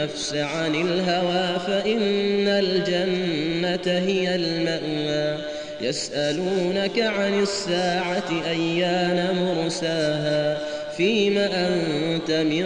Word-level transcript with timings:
النفس 0.00 0.34
عن 0.34 0.74
الهوى 0.74 1.58
فإن 1.66 2.48
الجنة 2.48 3.98
هي 3.98 4.34
المأوى. 4.34 5.38
يسألونك 5.80 6.98
عن 6.98 7.42
الساعة 7.42 8.42
أيان 8.50 9.36
مرساها؟ 9.36 10.58
فيم 10.96 11.38
أنت 11.38 12.30
من 12.30 12.64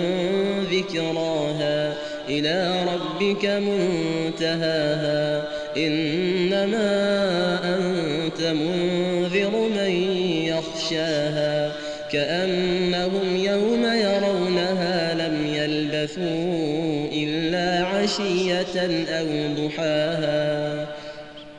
ذكراها؟ 0.72 1.94
إلى 2.28 2.84
ربك 2.94 3.46
منتهاها. 3.46 5.42
إنما 5.76 6.78
أنت 7.64 8.40
منذر 8.40 9.50
من 9.50 9.90
يخشاها. 10.46 11.72
كأنهم 12.12 13.36
يوم 13.36 13.44
يرونها 13.44 14.20
لم 14.20 14.33
يلبثوا 16.04 17.08
إلا 17.12 17.86
عشية 17.86 19.06
أو 19.08 19.54
ضحاها 19.54 20.86